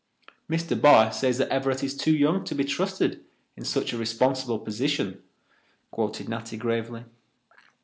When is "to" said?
2.45-2.55